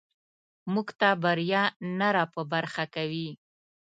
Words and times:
موږ 0.73 0.87
ته 0.99 1.07
بریا 1.23 1.63
نه 1.99 2.07
راپه 2.15 2.41
برخه 2.53 2.83
کوي. 2.95 3.29